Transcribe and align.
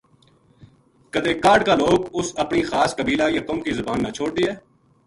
کَدے 1.13 1.33
کاہڈ 1.43 1.59
کالوک 1.67 2.01
اُس 2.17 2.27
اپنی 2.43 2.61
خاص 2.69 2.89
قبیلہ 2.97 3.27
یا 3.31 3.41
قوم 3.47 3.59
کی 3.65 3.71
زبان 3.79 3.97
نا 4.03 4.09
چھو 4.15 4.25
ڈ 4.29 4.33
دیے 4.37 4.51